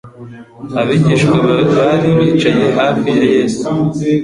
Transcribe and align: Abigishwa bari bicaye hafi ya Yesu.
Abigishwa 0.79 1.35
bari 1.77 2.09
bicaye 2.17 2.65
hafi 2.77 3.07
ya 3.17 3.25
Yesu. 3.35 3.61